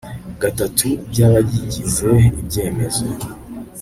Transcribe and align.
gatatu 0.41 0.87
by 1.09 1.19
abayigize 1.27 2.09
Ibyemezo 2.39 3.05